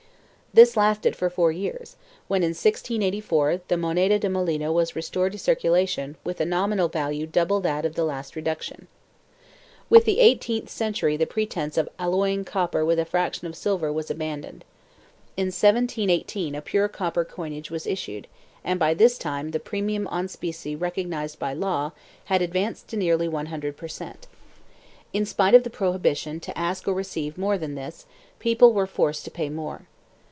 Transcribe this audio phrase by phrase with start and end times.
[0.53, 1.95] This lasted for four years,
[2.27, 7.25] when in 1684 the moneda de molino was restored to circulation with a nominal value
[7.25, 8.87] double that of the last reduction.1
[9.89, 14.11] With the eighteenth century the pretence of alloying copper with a fraction of silver was
[14.11, 14.65] abandoned.
[15.37, 18.27] In 1718 a pure copper coinage was issued
[18.61, 21.93] and by this time the premium on specie recognized by law
[22.25, 24.27] had advanced to nearly 100 per cent.
[25.13, 28.05] In spite of the prohibitions to ask or receive more than this,
[28.39, 29.87] people were forced to pay more.